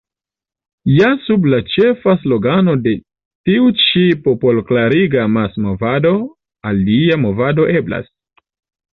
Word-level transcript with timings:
Ja 0.91 1.07
sub 1.23 1.43
la 1.53 1.57
ĉefa 1.73 2.13
slogano 2.21 2.73
de 2.87 2.93
tiu 3.49 3.67
ĉi 3.81 4.01
popolkleriga 4.27 5.19
amasmovado 5.25 6.13
Alia 6.71 7.19
mondo 7.27 7.67
eblas! 7.83 8.09